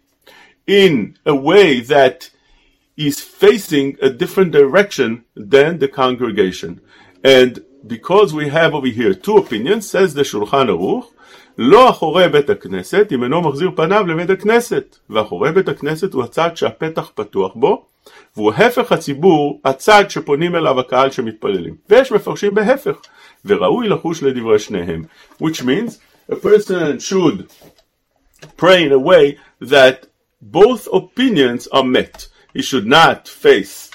in 0.66 1.18
a 1.26 1.34
way 1.34 1.80
that 1.80 2.30
is 2.96 3.20
facing 3.20 3.98
a 4.00 4.08
different 4.08 4.50
direction 4.50 5.26
than 5.34 5.80
the 5.80 5.88
congregation. 6.02 6.80
And 7.22 7.62
because 7.87 8.33
we 8.33 8.49
have 8.49 8.73
over 8.73 8.87
here 8.87 9.13
two 9.13 9.37
opinions, 9.37 9.89
says 9.89 10.13
the 10.13 10.23
Shulchan 10.23 10.69
Aruch, 10.69 11.05
לא 11.57 11.89
אחורי 11.89 12.29
בית 12.29 12.49
הכנסת 12.49 13.07
אם 13.11 13.23
אינו 13.23 13.41
מחזיר 13.41 13.71
פניו 13.75 14.07
לבית 14.07 14.29
הכנסת, 14.29 14.97
ואחורי 15.09 15.51
בית 15.51 15.69
הכנסת 15.69 16.13
הוא 16.13 16.23
הצד 16.23 16.57
שהפתח 16.57 17.11
פתוח 17.15 17.53
בו, 17.55 17.85
והוא 18.35 18.53
הפך 18.53 18.91
הציבור, 18.91 19.61
הצד 19.65 20.03
שפונים 20.09 20.55
אליו 20.55 20.79
הקהל 20.79 21.11
שמתפללים. 21.11 21.75
ויש 21.89 22.11
מפרשים 22.11 22.53
בהפך, 22.53 22.95
וראוי 23.45 23.87
לחוש 23.87 24.23
לדברי 24.23 24.59
שניהם. 24.59 25.03
Which 25.41 25.61
means 25.63 25.99
a 26.31 26.35
person 26.35 26.99
should 26.99 27.49
pray 28.57 28.83
in 28.83 28.91
a 28.91 28.99
way 28.99 29.37
that 29.63 30.07
both 30.41 30.87
opinions 30.87 31.67
are 31.71 31.83
met. 31.83 32.27
He 32.55 32.61
should 32.61 32.87
not 32.87 33.27
face 33.27 33.91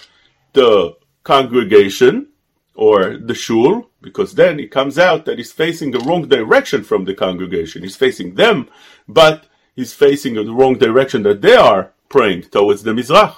the 0.55 0.95
congregation 1.25 2.27
or 2.76 3.18
the 3.18 3.34
shul, 3.34 3.90
because 4.02 4.36
then 4.36 4.60
it 4.60 4.70
comes 4.70 5.00
out 5.00 5.26
that 5.26 5.38
he's 5.38 5.52
facing 5.52 5.92
the 5.92 6.00
wrong 6.00 6.28
direction 6.28 6.84
from 6.84 7.06
the 7.06 7.14
congregation. 7.14 7.82
He's 7.82 7.96
facing 7.96 8.36
them, 8.36 8.70
but 9.08 9.46
he's 9.76 9.94
facing 9.94 10.36
the 10.36 10.52
wrong 10.52 10.78
direction 10.78 11.24
that 11.24 11.42
they 11.42 11.56
are 11.56 11.94
praying 12.10 12.44
towards 12.44 12.84
the 12.84 12.92
Mizrach. 12.92 13.36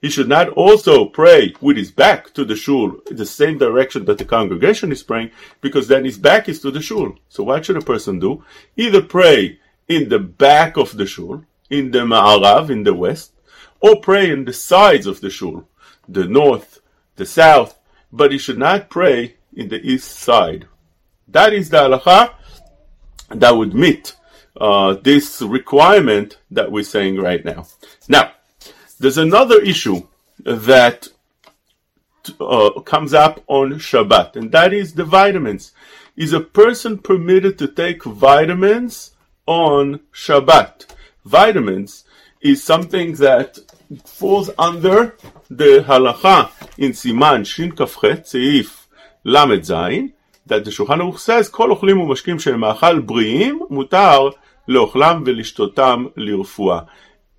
He 0.00 0.10
should 0.10 0.28
not 0.28 0.50
also 0.50 1.06
pray 1.06 1.54
with 1.60 1.76
his 1.76 1.90
back 1.90 2.32
to 2.34 2.44
the 2.44 2.54
shul, 2.54 3.00
the 3.10 3.26
same 3.26 3.58
direction 3.58 4.04
that 4.04 4.18
the 4.18 4.24
congregation 4.24 4.92
is 4.92 5.02
praying, 5.02 5.30
because 5.60 5.88
then 5.88 6.04
his 6.04 6.18
back 6.18 6.48
is 6.48 6.60
to 6.60 6.70
the 6.70 6.80
shul. 6.80 7.16
So 7.28 7.42
what 7.42 7.64
should 7.64 7.76
a 7.76 7.80
person 7.80 8.20
do? 8.20 8.44
Either 8.76 9.02
pray 9.02 9.58
in 9.88 10.08
the 10.08 10.18
back 10.18 10.76
of 10.76 10.96
the 10.96 11.06
shul, 11.06 11.44
in 11.70 11.90
the 11.90 12.00
Ma'arav, 12.00 12.70
in 12.70 12.84
the 12.84 12.94
west, 12.94 13.32
or 13.80 14.00
pray 14.00 14.30
in 14.30 14.44
the 14.44 14.52
sides 14.52 15.06
of 15.06 15.20
the 15.20 15.30
shul, 15.30 15.66
the 16.08 16.24
north, 16.24 16.80
the 17.16 17.26
south, 17.26 17.75
but 18.16 18.32
he 18.32 18.38
should 18.38 18.58
not 18.58 18.88
pray 18.88 19.34
in 19.54 19.68
the 19.68 19.80
east 19.80 20.10
side. 20.10 20.66
That 21.28 21.52
is 21.52 21.70
the 21.70 21.78
halacha 21.78 22.34
that 23.28 23.56
would 23.56 23.74
meet 23.74 24.16
uh, 24.56 24.94
this 24.94 25.42
requirement 25.42 26.38
that 26.50 26.72
we're 26.72 26.84
saying 26.84 27.16
right 27.16 27.44
now. 27.44 27.66
Now, 28.08 28.32
there's 28.98 29.18
another 29.18 29.60
issue 29.60 30.06
that 30.44 31.08
uh, 32.40 32.80
comes 32.80 33.12
up 33.12 33.42
on 33.46 33.74
Shabbat, 33.74 34.36
and 34.36 34.50
that 34.52 34.72
is 34.72 34.94
the 34.94 35.04
vitamins. 35.04 35.72
Is 36.16 36.32
a 36.32 36.40
person 36.40 36.98
permitted 36.98 37.58
to 37.58 37.68
take 37.68 38.04
vitamins 38.04 39.10
on 39.46 40.00
Shabbat? 40.14 40.86
Vitamins 41.26 42.04
is 42.45 42.63
something 42.63 43.13
that 43.15 43.57
falls 44.05 44.49
under 44.57 45.15
the 45.49 45.83
halacha 45.87 46.49
in 46.77 46.91
Siman 46.91 47.45
Shin 47.45 47.71
Kafchet 47.71 48.21
Seif 48.21 48.87
Lamed 49.23 49.61
Zayin 49.61 50.13
that 50.45 50.65
the 50.65 50.71
Shulchan 50.71 51.01
Aruch 51.01 51.19
says 51.19 51.49
כל 51.49 51.71
אוכלים 51.71 51.99
ומשקים 51.99 52.39
שהם 52.39 52.59
מאכל 52.59 52.99
בריאים 52.99 53.59
מותר 53.69 54.29
לאוכלם 54.67 55.23
ולשתותם 55.25 56.05
לרפואה. 56.17 56.79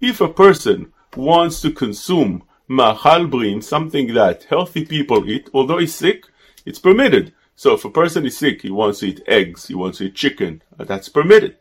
If 0.02 0.20
a 0.20 0.28
person 0.28 0.86
wants 1.16 1.60
to 1.62 1.70
consume 1.70 2.42
ma'achal 2.68 3.30
brim, 3.30 3.60
something 3.60 4.14
that 4.14 4.44
healthy 4.44 4.84
people 4.84 5.28
eat, 5.28 5.48
although 5.52 5.78
he's 5.78 5.94
sick, 5.94 6.26
it's 6.64 6.78
permitted. 6.78 7.32
So 7.54 7.74
if 7.74 7.84
a 7.84 7.90
person 7.90 8.24
is 8.26 8.38
sick, 8.38 8.62
he 8.62 8.70
wants 8.70 9.00
to 9.00 9.06
eat 9.06 9.22
eggs, 9.26 9.68
he 9.68 9.74
wants 9.74 9.98
to 9.98 10.04
eat 10.04 10.14
chicken, 10.14 10.62
that's 10.78 11.08
permitted. 11.08 11.56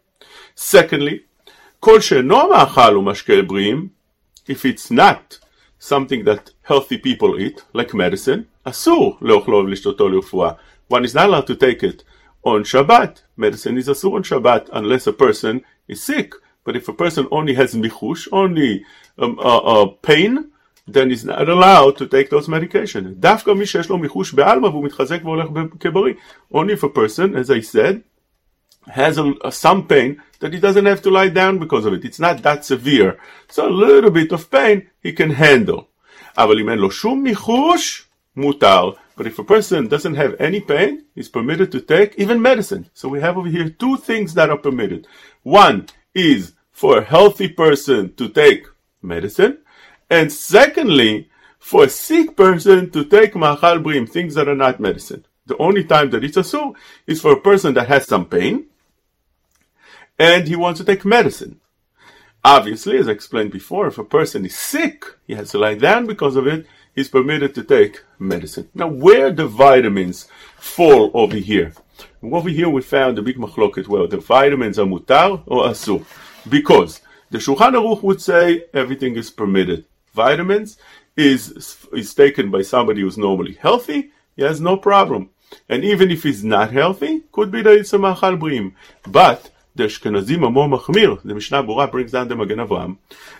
Secondly, 0.56 1.26
כל 1.80 2.02
שאינו 2.02 2.50
מאכל 2.50 2.98
ומשקה 2.98 3.42
בריאים, 3.42 3.88
if 4.50 4.66
it's 4.66 4.92
not 4.92 5.38
something 5.80 6.24
that 6.26 6.52
healthy 6.64 6.98
people 6.98 7.40
eat, 7.40 7.62
like 7.76 7.94
medicine, 7.94 8.44
אסור 8.64 9.18
לאוכלו 9.22 9.58
ולשתותו 9.58 10.10
לרפואה. 10.10 10.52
One 10.94 11.06
is 11.06 11.16
not 11.16 11.30
allowed 11.30 11.48
to 11.48 11.56
take 11.56 11.84
it 11.84 12.04
on 12.46 12.64
Shabbat. 12.64 13.22
Medicine 13.38 13.78
is 13.78 13.90
אסור 13.90 14.18
on 14.18 14.24
Shabbat 14.24 14.70
unless 14.74 15.08
a 15.08 15.14
person 15.14 15.62
is 15.88 16.04
sick. 16.04 16.36
But 16.64 16.76
if 16.76 16.88
a 16.88 16.94
person 16.94 17.28
only 17.32 17.54
has 17.56 17.74
michush, 17.74 18.28
only 18.32 18.84
um, 19.18 19.40
uh, 19.40 19.58
uh, 19.74 19.86
pain, 20.02 20.52
then 20.88 21.10
he's 21.10 21.26
not 21.26 21.50
allowed 21.50 21.98
to 21.98 22.08
take 22.08 22.30
those 22.30 22.48
medications. 22.48 23.08
דווקא 23.20 23.52
מי 23.52 23.66
שיש 23.66 23.90
לו 23.90 23.98
מיחוש 23.98 24.34
בעלמא 24.34 24.68
והוא 24.68 24.84
מתחזק 24.84 25.20
והולך 25.24 25.48
כבריא. 25.80 26.14
Only 26.54 26.74
if 26.74 26.84
a 26.84 26.90
person, 26.90 27.36
as 27.36 27.50
I 27.50 27.62
said, 27.62 28.02
has 28.88 29.18
a, 29.18 29.34
a, 29.44 29.52
some 29.52 29.88
pain 29.88 30.22
that 30.40 30.54
he 30.54 30.60
doesn't 30.60 30.86
have 30.86 31.02
to 31.04 31.10
lie 31.10 31.30
down 31.30 31.60
because 31.60 31.86
of 31.86 31.94
it. 31.94 32.06
It's 32.06 32.20
not 32.20 32.42
that 32.44 32.66
severe. 32.66 33.20
So 33.50 33.68
a 33.68 33.70
little 33.70 34.12
bit 34.12 34.32
of 34.32 34.50
pain 34.50 34.90
he 35.02 35.14
can 35.14 35.32
handle. 35.32 35.88
אבל 36.38 36.60
אם 36.60 36.70
אין 36.70 36.80
לו 36.80 36.92
שום 36.92 37.24
מיחוש, 37.24 38.04
מותר. 38.38 38.92
But 39.18 39.28
if 39.28 39.38
a 39.38 39.44
person 39.44 39.88
doesn't 39.88 40.16
have 40.16 40.36
any 40.40 40.62
pain, 40.62 41.04
he's 41.14 41.30
permitted 41.30 41.72
to 41.74 41.82
take 41.82 42.16
even 42.18 42.42
medicine. 42.42 42.90
So 42.94 43.10
we 43.10 43.20
have 43.20 43.38
over 43.38 43.50
here 43.50 43.70
two 43.70 43.98
things 43.98 44.34
that 44.34 44.50
are 44.50 44.58
permitted. 44.58 45.06
One 45.44 45.88
is 46.16 46.54
for 46.72 46.98
a 46.98 47.04
healthy 47.04 47.50
person 47.50 48.14
to 48.16 48.30
take 48.30 48.66
medicine. 49.02 49.60
And 50.10 50.32
secondly, 50.32 51.30
for 51.60 51.84
a 51.84 51.90
sick 51.90 52.36
person 52.36 52.90
to 52.92 53.06
take 53.06 53.36
machal 53.36 53.80
brim, 53.80 54.08
things 54.08 54.34
that 54.36 54.48
are 54.48 54.56
not 54.56 54.80
medicine. 54.80 55.26
The 55.46 55.58
only 55.58 55.84
time 55.84 56.10
that 56.12 56.24
it's 56.24 56.38
asur 56.38 56.74
is 57.06 57.22
for 57.22 57.34
a 57.34 57.42
person 57.42 57.74
that 57.76 57.88
has 57.88 58.08
some 58.08 58.26
pain 58.26 58.66
and 60.19 60.49
he 60.49 60.57
wants 60.57 60.81
to 60.81 60.87
take 60.87 61.05
medicine. 61.05 61.61
Obviously, 62.45 62.97
as 62.99 63.09
I 63.09 63.13
explained 63.13 63.51
before, 63.51 63.89
if 63.89 63.99
a 63.99 64.05
person 64.05 64.47
is 64.47 64.57
sick, 64.57 65.05
he 65.27 65.35
has 65.35 65.51
to 65.51 65.59
lie 65.59 65.75
down 65.75 66.07
because 66.07 66.37
of 66.37 66.47
it, 66.47 66.67
he's 66.95 67.09
permitted 67.09 67.55
to 67.55 67.65
take 67.65 68.03
medicine. 68.19 68.69
Now, 68.75 68.89
where 68.89 69.33
the 69.33 69.47
vitamins 69.47 70.29
fall 70.57 71.11
over 71.13 71.37
here? 71.37 71.73
Over 72.23 72.49
here 72.49 72.69
we 72.69 72.83
found 72.83 73.19
a 73.19 73.23
big 73.23 73.37
machloket 73.37 73.89
where 73.89 74.07
the 74.07 74.19
vitamins 74.19 74.79
are 74.79 74.87
mutar 74.87 75.43
or 75.47 75.65
asur. 75.65 76.05
Because 76.49 77.01
the 77.31 77.39
Shulchan 77.39 77.73
Aruch 77.73 78.03
would 78.03 78.21
say 78.23 78.65
everything 78.73 79.17
is 79.17 79.31
permitted. 79.31 79.85
Vitamins 80.15 80.79
is, 81.17 81.77
is 81.93 82.15
taken 82.15 82.51
by 82.51 82.63
somebody 82.63 83.01
who's 83.01 83.19
normally 83.19 83.55
healthy, 83.55 84.13
he 84.37 84.43
has 84.43 84.61
no 84.61 84.77
problem. 84.77 85.31
And 85.69 85.85
even 85.85 86.11
if 86.11 86.23
he's 86.23 86.45
not 86.45 86.73
healthy, 86.73 87.25
could 87.33 87.51
be 87.51 87.63
that 87.63 87.73
it's 87.73 87.93
a 87.93 87.99
machal 87.99 88.37
brim. 88.37 88.75
But 89.07 89.51
the 89.77 89.85
Ashkenazim 89.85 90.43
are 90.45 90.51
more 90.51 90.69
machmir. 90.69 91.23
The 91.23 91.35
Mishnah 91.35 91.63
Berurah 91.63 91.91
brings 91.91 92.13
down 92.13 92.29
the 92.29 92.37
Magen 92.37 92.59
Avraham 92.59 92.97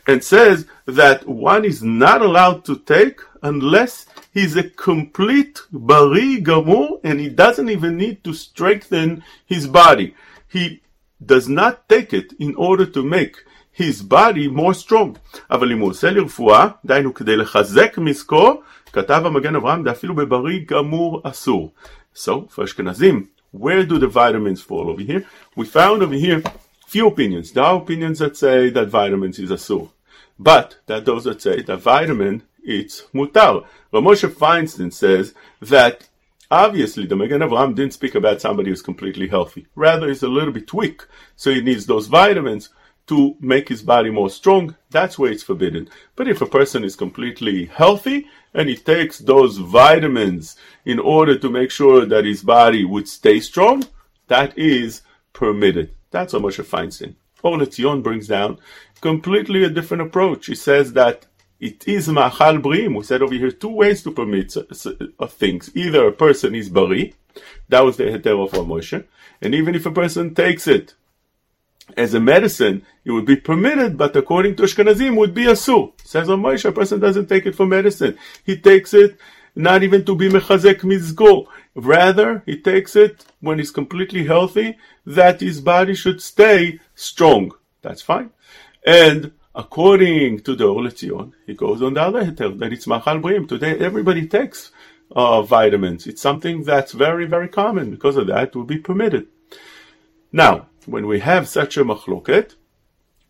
and 0.07 0.23
says 0.23 0.67
that 0.87 1.27
one 1.27 1.65
is 1.65 1.83
not 1.83 2.23
allowed 2.23 2.65
to 2.67 2.79
take 2.79 3.21
unless 3.43 4.07
he's 4.33 4.57
a 4.57 4.63
complete 4.63 5.61
bari 5.73 6.43
gamur 6.43 7.01
and 7.03 7.21
he 7.21 7.29
doesn't 7.29 7.71
even 7.71 7.97
need 7.97 8.23
to 8.25 8.35
strengthen 8.35 9.25
his 9.47 9.67
body. 9.67 10.15
He 10.49 10.83
does 11.25 11.49
not 11.49 11.89
take 11.89 12.13
it 12.13 12.33
in 12.39 12.55
order 12.57 12.87
to 12.87 13.03
make 13.03 13.37
his 13.73 14.03
body 14.03 14.49
more 14.49 14.75
strong. 14.75 15.17
אבל 15.51 15.73
אם 15.73 15.79
הוא 15.79 15.91
עושה 15.91 16.11
לרפואה, 16.11 16.69
דהיינו 16.85 17.15
כדי 17.15 17.37
לחזק 17.37 17.99
מזכו, 17.99 18.63
כתב 18.93 19.23
המגן 19.25 19.57
אברהם, 19.57 19.83
דאפילו 19.85 20.15
בבריא 20.15 20.61
גמור 20.67 21.21
אסור. 21.25 21.73
So, 22.15 22.49
for 22.51 22.65
Ashkenazim, 22.65 23.27
where 23.59 23.85
do 23.85 23.99
the 23.99 24.09
vitamins 24.09 24.61
fall 24.61 24.89
over 24.89 25.03
here? 25.03 25.27
We 25.55 25.67
found 25.67 26.03
over 26.03 26.15
here 26.15 26.43
few 26.87 27.09
opinions. 27.09 27.53
There 27.53 27.65
are 27.65 27.77
opinions 27.77 28.21
that 28.21 28.37
say 28.37 28.71
that 28.71 28.89
vitamins 28.89 29.39
is 29.39 29.51
a 29.51 29.55
asur, 29.55 29.91
but 30.39 30.77
that 30.87 31.05
those 31.05 31.25
that 31.25 31.43
say 31.43 31.63
that 31.63 31.79
vitamin 31.79 32.43
it's 32.67 33.03
mutar. 33.15 33.65
Rav 33.93 34.03
Moshe 34.03 34.29
Feinstein 34.29 34.93
says 34.93 35.35
that 35.61 36.09
obviously 36.51 37.07
the 37.07 37.17
Magen 37.17 37.41
Avraham 37.41 37.75
didn't 37.75 37.95
speak 37.95 38.15
about 38.17 38.41
somebody 38.41 38.71
who's 38.71 38.83
completely 38.83 39.29
healthy. 39.29 39.67
Rather, 39.77 40.09
he's 40.09 40.25
a 40.25 40.29
little 40.29 40.53
bit 40.53 40.75
weak, 40.75 41.03
so 41.37 41.53
he 41.53 41.61
needs 41.61 41.87
those 41.87 42.09
vitamins 42.09 42.71
to 43.07 43.37
make 43.41 43.69
his 43.69 43.83
body 43.83 44.11
more 44.11 44.29
strong. 44.29 44.75
That's 44.91 45.17
where 45.17 45.31
it's 45.31 45.45
forbidden. 45.45 45.89
But 46.17 46.27
if 46.29 46.43
a 46.43 46.47
person 46.47 46.83
is 46.83 46.97
completely 46.97 47.67
healthy 47.67 48.27
and 48.57 48.71
he 48.71 48.77
takes 48.77 49.19
those 49.19 49.59
vitamins 49.59 50.57
in 50.85 50.99
order 50.99 51.39
to 51.39 51.51
make 51.51 51.71
sure 51.71 52.07
that 52.07 52.25
his 52.25 52.43
body 52.43 52.85
would 52.85 53.07
stay 53.07 53.39
strong, 53.39 53.85
that 54.29 54.57
is 54.59 55.03
permitted. 55.35 55.91
That's 56.11 56.33
what 56.33 56.43
Moshe 56.43 56.65
Feinstein. 56.65 57.15
Or 57.43 58.03
brings 58.03 58.27
down 58.27 58.59
completely 59.03 59.63
a 59.63 59.69
different 59.69 60.03
approach. 60.05 60.47
He 60.47 60.55
says 60.55 60.95
that 60.95 61.27
it 61.61 61.87
is 61.87 62.09
ma'achal 62.09 62.63
brim. 62.63 62.95
We 62.95 63.05
said 63.05 63.23
over 63.23 63.35
here 63.35 63.53
two 63.53 63.69
ways 63.69 64.03
to 64.03 64.11
permit 64.11 64.57
uh, 64.57 65.27
things. 65.27 65.71
Either 65.75 66.09
a 66.09 66.13
person 66.13 66.55
is 66.55 66.71
bari, 66.71 67.15
that 67.69 67.85
was 67.85 67.99
the 67.99 68.05
heter 68.05 68.43
of 68.43 68.53
Moshe, 68.67 69.05
and 69.43 69.55
even 69.55 69.75
if 69.75 69.85
a 69.85 69.91
person 69.91 70.35
takes 70.35 70.67
it 70.67 70.95
as 71.97 72.15
a 72.15 72.21
medicine, 72.21 72.85
it 73.05 73.13
would 73.13 73.25
be 73.25 73.37
permitted, 73.37 73.97
but 73.97 74.17
according 74.17 74.57
to 74.57 74.65
Ashkenazim, 74.65 75.17
would 75.17 75.35
be 75.35 75.45
asur. 75.45 75.93
Says 76.03 76.29
on 76.29 76.43
Moshe, 76.43 76.65
a 76.65 76.73
person 76.73 77.01
doesn't 77.01 77.29
take 77.29 77.47
it 77.47 77.55
for 77.55 77.67
medicine. 77.67 78.19
He 78.45 78.57
takes 78.57 78.93
it 78.95 79.19
not 79.55 79.83
even 79.83 80.05
to 80.05 80.15
be 80.15 80.29
mechazek 80.29 80.81
mizgo. 80.81 81.47
Rather, 81.75 82.43
he 82.47 82.61
takes 82.61 82.97
it 82.97 83.25
when 83.41 83.59
he's 83.59 83.71
completely 83.71 84.25
healthy, 84.25 84.77
that 85.05 85.41
his 85.41 85.61
body 85.61 85.95
should 85.95 86.21
stay 86.21 86.79
strong. 86.95 87.53
That's 87.83 88.03
fine. 88.03 88.31
And 88.85 89.33
according 89.55 90.41
to 90.41 90.55
the 90.55 90.67
Or 90.67 91.31
he 91.47 91.55
goes 91.55 91.83
on 91.83 91.95
the 91.95 92.03
other 92.03 92.25
heter, 92.25 92.59
that 92.59 92.73
it's 92.73 92.87
machal 92.87 93.19
brim. 93.19 93.47
Today, 93.47 93.79
everybody 93.79 94.27
takes 94.27 94.73
uh, 95.15 95.43
vitamins. 95.43 96.07
It's 96.07 96.21
something 96.21 96.63
that's 96.63 96.93
very, 96.93 97.27
very 97.27 97.49
common. 97.49 97.91
Because 97.91 98.17
of 98.17 98.27
that, 98.27 98.49
it 98.49 98.57
will 98.57 98.65
be 98.65 98.79
permitted. 98.79 99.29
Now, 100.33 100.67
when 100.87 101.07
we 101.07 101.21
have 101.21 101.49
such 101.49 101.77
a 101.77 101.85
machloket, 101.85 102.55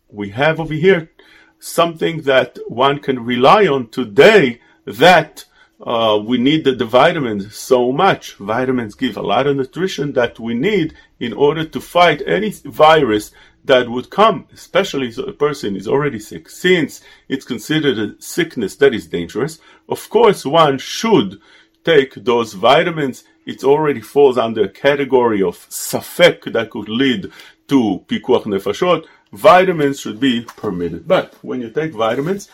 we 0.09 0.29
have 0.29 0.59
over 0.59 0.73
here 0.73 1.11
something 1.59 2.21
that 2.21 2.57
one 2.67 2.99
can 2.99 3.23
rely 3.23 3.67
on 3.67 3.89
today 3.89 4.61
that 4.85 5.45
uh, 5.81 6.19
we 6.23 6.37
need 6.37 6.63
the, 6.63 6.71
the, 6.73 6.85
vitamins 6.85 7.55
so 7.55 7.91
much. 7.91 8.35
Vitamins 8.35 8.95
give 8.95 9.17
a 9.17 9.21
lot 9.21 9.45
of 9.45 9.55
nutrition 9.55 10.13
that 10.13 10.39
we 10.39 10.53
need 10.53 10.95
in 11.19 11.33
order 11.33 11.63
to 11.63 11.79
fight 11.79 12.21
any 12.25 12.49
virus 12.49 13.31
that 13.65 13.89
would 13.89 14.09
come, 14.09 14.47
especially 14.53 15.09
if 15.09 15.17
a 15.17 15.33
person 15.33 15.75
is 15.75 15.87
already 15.87 16.19
sick. 16.19 16.49
Since 16.49 17.01
it's 17.27 17.45
considered 17.45 17.99
a 17.99 18.21
sickness 18.21 18.75
that 18.77 18.93
is 18.93 19.07
dangerous, 19.07 19.59
of 19.89 20.09
course 20.09 20.45
one 20.45 20.79
should 20.79 21.39
take 21.83 22.13
those 22.15 22.53
vitamins 22.53 23.23
it 23.47 23.63
already 23.63 24.01
falls 24.01 24.37
under 24.37 24.63
a 24.65 24.69
category 24.69 25.41
of 25.41 25.57
safek 25.69 26.51
that 26.51 26.69
could 26.69 26.89
lead 26.89 27.31
to 27.69 28.03
pikuach 28.07 28.43
nefashot, 28.43 29.05
vitamins 29.31 29.99
should 30.01 30.19
be 30.19 30.41
permitted. 30.41 31.07
But 31.07 31.33
when 31.41 31.61
you 31.61 31.69
take 31.69 31.93
vitamins, 31.93 32.49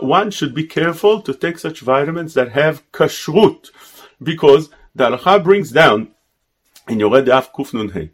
one 0.00 0.30
should 0.30 0.54
be 0.54 0.66
careful 0.66 1.20
to 1.22 1.34
take 1.34 1.58
such 1.58 1.80
vitamins 1.80 2.34
that 2.34 2.52
have 2.52 2.90
kashrut, 2.90 3.70
because 4.22 4.70
the 4.94 5.10
halacha 5.10 5.44
brings 5.44 5.70
down 5.70 6.08
in 6.88 6.98
Yoreh 6.98 7.24
De'ah 7.26 7.52
Kuf 7.52 7.72
Nun 7.74 7.90
Hey, 7.90 8.10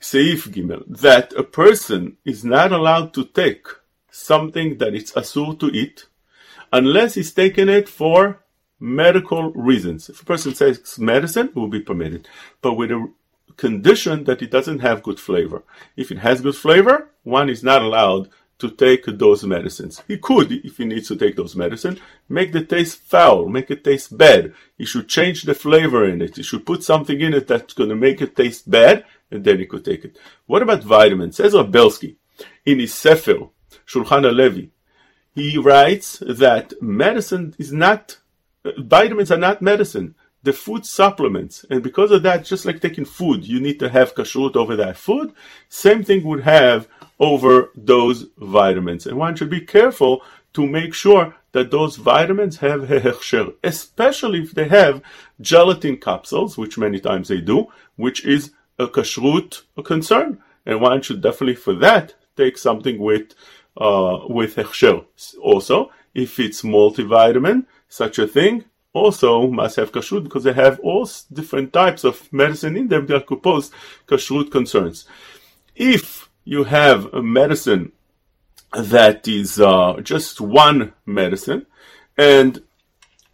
Seif 0.00 0.48
Gimel, 0.48 0.84
that 0.86 1.32
a 1.32 1.42
person 1.42 2.18
is 2.24 2.44
not 2.44 2.70
allowed 2.72 3.14
to 3.14 3.24
take 3.24 3.66
something 4.10 4.76
that 4.78 4.94
it's 4.94 5.12
asur 5.12 5.58
to 5.58 5.66
eat 5.68 6.06
unless 6.70 7.14
he's 7.14 7.32
taken 7.32 7.68
it 7.68 7.88
for 7.88 8.40
medical 8.82 9.52
reasons. 9.52 10.08
If 10.08 10.22
a 10.22 10.24
person 10.24 10.52
takes 10.52 10.98
medicine, 10.98 11.48
it 11.48 11.56
will 11.56 11.68
be 11.68 11.80
permitted, 11.80 12.28
but 12.60 12.74
with 12.74 12.90
a 12.90 13.08
condition 13.56 14.24
that 14.24 14.42
it 14.42 14.50
doesn't 14.50 14.80
have 14.80 15.04
good 15.04 15.20
flavor. 15.20 15.62
If 15.96 16.10
it 16.10 16.18
has 16.18 16.40
good 16.40 16.56
flavor, 16.56 17.10
one 17.22 17.48
is 17.48 17.62
not 17.62 17.82
allowed 17.82 18.28
to 18.58 18.70
take 18.70 19.04
those 19.06 19.44
medicines. 19.44 20.02
He 20.08 20.18
could, 20.18 20.50
if 20.50 20.78
he 20.78 20.84
needs 20.84 21.08
to 21.08 21.16
take 21.16 21.36
those 21.36 21.54
medicines, 21.54 22.00
make 22.28 22.52
the 22.52 22.64
taste 22.64 22.98
foul, 22.98 23.48
make 23.48 23.70
it 23.70 23.84
taste 23.84 24.16
bad. 24.18 24.52
He 24.76 24.84
should 24.84 25.08
change 25.08 25.42
the 25.42 25.54
flavor 25.54 26.04
in 26.08 26.20
it. 26.20 26.36
He 26.36 26.42
should 26.42 26.66
put 26.66 26.82
something 26.82 27.20
in 27.20 27.34
it 27.34 27.46
that's 27.46 27.74
going 27.74 27.90
to 27.90 27.96
make 27.96 28.20
it 28.20 28.34
taste 28.34 28.68
bad, 28.68 29.04
and 29.30 29.44
then 29.44 29.58
he 29.58 29.66
could 29.66 29.84
take 29.84 30.04
it. 30.04 30.18
What 30.46 30.62
about 30.62 30.82
vitamins? 30.82 31.36
Says 31.36 31.54
Belsky 31.54 32.16
in 32.64 32.80
his 32.80 32.94
Sefer, 32.94 33.48
Shulchan 33.86 34.24
HaLevi, 34.24 34.70
he 35.34 35.56
writes 35.56 36.18
that 36.26 36.74
medicine 36.82 37.54
is 37.58 37.72
not 37.72 38.18
vitamins 38.78 39.30
are 39.30 39.38
not 39.38 39.62
medicine. 39.62 40.14
The 40.44 40.52
food 40.52 40.84
supplements, 40.84 41.64
and 41.70 41.84
because 41.84 42.10
of 42.10 42.24
that, 42.24 42.44
just 42.44 42.66
like 42.66 42.80
taking 42.80 43.04
food, 43.04 43.46
you 43.46 43.60
need 43.60 43.78
to 43.78 43.88
have 43.88 44.14
kashrut 44.14 44.56
over 44.56 44.74
that 44.74 44.96
food. 44.96 45.32
Same 45.68 46.02
thing 46.02 46.24
would 46.24 46.42
have 46.42 46.88
over 47.20 47.70
those 47.76 48.26
vitamins, 48.38 49.06
and 49.06 49.16
one 49.16 49.36
should 49.36 49.50
be 49.50 49.60
careful 49.60 50.22
to 50.54 50.66
make 50.66 50.94
sure 50.94 51.34
that 51.52 51.70
those 51.70 51.96
vitamins 51.96 52.56
have 52.56 52.82
hechsher, 52.82 53.54
especially 53.62 54.40
if 54.42 54.52
they 54.52 54.66
have 54.66 55.02
gelatin 55.40 55.96
capsules, 55.96 56.58
which 56.58 56.78
many 56.78 56.98
times 56.98 57.28
they 57.28 57.40
do, 57.40 57.68
which 57.96 58.24
is 58.24 58.50
a 58.78 58.88
kashrut 58.88 59.62
concern, 59.84 60.42
and 60.66 60.80
one 60.80 61.02
should 61.02 61.20
definitely 61.20 61.54
for 61.54 61.74
that 61.74 62.14
take 62.36 62.58
something 62.58 62.98
with 62.98 63.34
uh, 63.76 64.20
with 64.28 64.56
hechsher. 64.56 65.04
Also, 65.40 65.90
if 66.14 66.38
it's 66.38 66.62
multivitamin, 66.62 67.64
such 67.92 68.18
a 68.18 68.26
thing 68.26 68.64
also 68.94 69.46
must 69.48 69.76
have 69.76 69.92
kashrut 69.92 70.24
because 70.24 70.44
they 70.44 70.54
have 70.54 70.80
all 70.80 71.06
different 71.30 71.74
types 71.74 72.04
of 72.04 72.32
medicine 72.32 72.74
in 72.74 72.88
them 72.88 73.06
that 73.06 73.26
could 73.26 73.42
pose 73.42 73.70
kashrut 74.06 74.50
concerns. 74.50 75.06
If 75.76 76.30
you 76.44 76.64
have 76.64 77.12
a 77.12 77.22
medicine 77.22 77.92
that 78.74 79.28
is 79.28 79.60
uh, 79.60 80.00
just 80.02 80.40
one 80.40 80.94
medicine, 81.04 81.66
and 82.16 82.62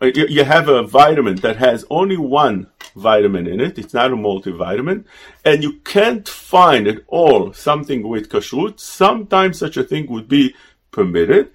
you 0.03 0.43
have 0.43 0.69
a 0.69 0.83
vitamin 0.83 1.37
that 1.37 1.57
has 1.57 1.85
only 1.89 2.17
one 2.17 2.67
vitamin 2.97 3.47
in 3.47 3.61
it, 3.61 3.79
it's 3.79 3.95
not 3.95 4.13
a 4.13 4.17
multivitamin, 4.17 5.05
and 5.45 5.63
you 5.63 5.75
can't 5.85 6.29
find 6.29 6.89
at 6.89 7.03
all 7.07 7.53
something 7.53 8.09
with 8.09 8.29
kashrut, 8.29 8.81
sometimes 8.81 9.57
such 9.59 9.77
a 9.77 9.85
thing 9.85 10.11
would 10.11 10.29
be 10.29 10.57
permitted, 10.91 11.53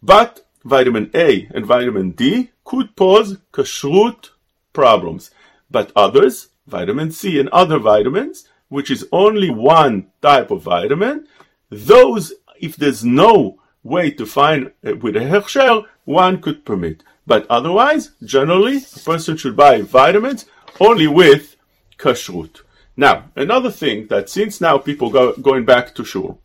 but 0.00 0.45
vitamin 0.66 1.10
A 1.14 1.48
and 1.54 1.64
vitamin 1.64 2.10
D 2.10 2.50
could 2.64 2.96
pose 2.96 3.38
kashrut 3.52 4.30
problems, 4.72 5.30
but 5.70 5.92
others, 5.94 6.48
vitamin 6.66 7.12
C 7.12 7.38
and 7.38 7.48
other 7.50 7.78
vitamins, 7.78 8.48
which 8.68 8.90
is 8.90 9.06
only 9.12 9.48
one 9.48 10.08
type 10.20 10.50
of 10.50 10.62
vitamin, 10.62 11.26
those, 11.70 12.32
if 12.60 12.76
there's 12.76 13.04
no 13.04 13.58
way 13.82 14.10
to 14.10 14.26
find 14.26 14.72
uh, 14.84 14.96
with 14.96 15.16
a 15.16 15.20
hechsher, 15.20 15.84
one 16.04 16.40
could 16.40 16.64
permit. 16.64 17.02
But 17.26 17.46
otherwise, 17.48 18.12
generally, 18.22 18.78
a 18.78 18.98
person 19.00 19.36
should 19.36 19.56
buy 19.56 19.82
vitamins 19.82 20.46
only 20.80 21.06
with 21.06 21.56
kashrut. 21.98 22.62
Now, 22.96 23.30
another 23.36 23.70
thing 23.70 24.06
that 24.08 24.28
since 24.28 24.60
now 24.60 24.78
people 24.78 25.10
go 25.10 25.34
going 25.34 25.64
back 25.64 25.94
to 25.94 26.04
shul, 26.04 26.40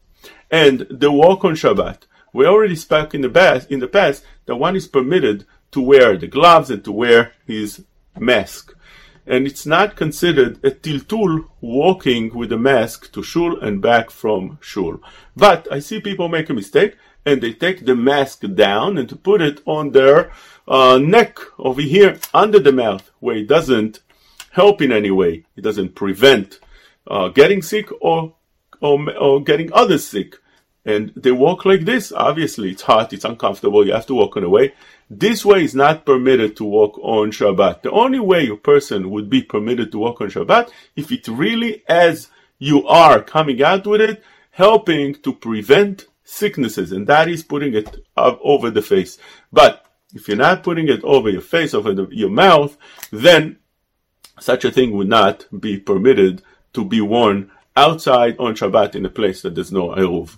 and 0.49 0.85
the 0.89 1.11
walk 1.11 1.45
on 1.45 1.53
Shabbat, 1.53 1.99
we 2.33 2.45
already 2.45 2.75
spoke 2.75 3.13
in 3.13 3.21
the 3.21 3.29
past, 3.29 3.71
in 3.71 3.79
the 3.79 3.87
past 3.87 4.23
that 4.45 4.55
one 4.55 4.75
is 4.75 4.87
permitted 4.87 5.45
to 5.71 5.81
wear 5.81 6.17
the 6.17 6.27
gloves 6.27 6.69
and 6.69 6.83
to 6.83 6.91
wear 6.91 7.33
his 7.45 7.83
mask. 8.17 8.73
And 9.25 9.45
it's 9.45 9.65
not 9.65 9.95
considered 9.95 10.57
a 10.63 10.71
tiltul 10.71 11.47
walking 11.61 12.33
with 12.33 12.51
a 12.51 12.57
mask 12.57 13.11
to 13.13 13.23
shul 13.23 13.59
and 13.59 13.81
back 13.81 14.09
from 14.09 14.57
shul. 14.61 14.99
But 15.35 15.67
I 15.71 15.79
see 15.79 16.01
people 16.01 16.27
make 16.27 16.49
a 16.49 16.53
mistake 16.53 16.97
and 17.25 17.41
they 17.41 17.53
take 17.53 17.85
the 17.85 17.95
mask 17.95 18.43
down 18.55 18.97
and 18.97 19.07
to 19.09 19.15
put 19.15 19.41
it 19.41 19.61
on 19.65 19.91
their 19.91 20.31
uh, 20.67 20.97
neck 20.97 21.37
over 21.59 21.81
here 21.81 22.19
under 22.33 22.59
the 22.59 22.71
mouth 22.71 23.11
where 23.19 23.37
it 23.37 23.47
doesn't 23.47 23.99
help 24.51 24.81
in 24.81 24.91
any 24.91 25.11
way. 25.11 25.45
It 25.55 25.61
doesn't 25.61 25.95
prevent 25.95 26.59
uh, 27.07 27.29
getting 27.29 27.61
sick 27.61 27.89
or, 28.01 28.33
or, 28.79 29.17
or 29.17 29.43
getting 29.43 29.71
others 29.71 30.07
sick 30.07 30.37
and 30.85 31.11
they 31.15 31.31
walk 31.31 31.65
like 31.65 31.81
this. 31.81 32.11
Obviously, 32.11 32.71
it's 32.71 32.81
hot, 32.81 33.13
it's 33.13 33.25
uncomfortable, 33.25 33.85
you 33.85 33.93
have 33.93 34.05
to 34.07 34.15
walk 34.15 34.35
on 34.37 34.43
the 34.43 34.49
way. 34.49 34.73
This 35.09 35.43
way 35.43 35.63
is 35.63 35.75
not 35.75 36.05
permitted 36.05 36.55
to 36.57 36.63
walk 36.63 36.97
on 36.99 37.31
Shabbat. 37.31 37.81
The 37.81 37.91
only 37.91 38.19
way 38.19 38.47
a 38.47 38.55
person 38.55 39.09
would 39.11 39.29
be 39.29 39.43
permitted 39.43 39.91
to 39.91 39.99
walk 39.99 40.21
on 40.21 40.29
Shabbat 40.29 40.71
if 40.95 41.11
it 41.11 41.27
really, 41.27 41.83
as 41.87 42.29
you 42.59 42.87
are 42.87 43.21
coming 43.21 43.61
out 43.61 43.85
with 43.85 44.01
it, 44.01 44.23
helping 44.51 45.15
to 45.15 45.33
prevent 45.33 46.05
sicknesses, 46.23 46.91
and 46.91 47.07
that 47.07 47.27
is 47.27 47.43
putting 47.43 47.73
it 47.73 48.05
up 48.15 48.39
over 48.41 48.69
the 48.69 48.81
face. 48.81 49.17
But 49.51 49.85
if 50.13 50.27
you're 50.27 50.37
not 50.37 50.63
putting 50.63 50.87
it 50.87 51.03
over 51.03 51.29
your 51.29 51.41
face, 51.41 51.73
over 51.73 51.93
the, 51.93 52.07
your 52.11 52.29
mouth, 52.29 52.77
then 53.11 53.57
such 54.39 54.65
a 54.65 54.71
thing 54.71 54.91
would 54.91 55.09
not 55.09 55.45
be 55.59 55.77
permitted 55.77 56.41
to 56.73 56.85
be 56.85 57.01
worn 57.01 57.51
outside 57.75 58.37
on 58.39 58.55
Shabbat 58.55 58.95
in 58.95 59.05
a 59.05 59.09
place 59.09 59.41
that 59.41 59.55
there's 59.55 59.71
no 59.71 59.89
Eruv. 59.89 60.37